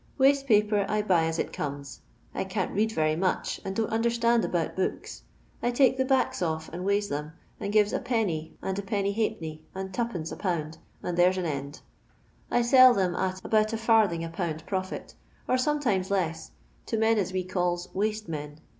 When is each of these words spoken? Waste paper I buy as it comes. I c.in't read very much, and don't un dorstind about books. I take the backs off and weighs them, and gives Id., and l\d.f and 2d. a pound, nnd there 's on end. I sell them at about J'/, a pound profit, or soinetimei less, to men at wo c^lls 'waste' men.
Waste 0.17 0.47
paper 0.47 0.83
I 0.89 1.03
buy 1.03 1.25
as 1.25 1.37
it 1.37 1.53
comes. 1.53 2.01
I 2.33 2.47
c.in't 2.47 2.73
read 2.73 2.91
very 2.93 3.15
much, 3.15 3.61
and 3.63 3.75
don't 3.75 3.93
un 3.93 4.01
dorstind 4.01 4.43
about 4.43 4.75
books. 4.75 5.21
I 5.61 5.69
take 5.69 5.95
the 5.97 6.05
backs 6.05 6.41
off 6.41 6.69
and 6.73 6.83
weighs 6.83 7.07
them, 7.07 7.33
and 7.59 7.71
gives 7.71 7.93
Id., 7.93 8.09
and 8.11 8.79
l\d.f 8.79 8.91
and 9.67 9.93
2d. 9.93 10.31
a 10.31 10.35
pound, 10.37 10.77
nnd 11.03 11.15
there 11.17 11.31
's 11.31 11.37
on 11.37 11.45
end. 11.45 11.81
I 12.49 12.63
sell 12.63 12.95
them 12.95 13.15
at 13.15 13.45
about 13.45 13.67
J'/, 13.67 14.25
a 14.25 14.29
pound 14.29 14.65
profit, 14.65 15.13
or 15.47 15.53
soinetimei 15.57 16.09
less, 16.09 16.49
to 16.87 16.97
men 16.97 17.19
at 17.19 17.27
wo 17.31 17.43
c^lls 17.43 17.93
'waste' 17.93 18.27
men. 18.27 18.59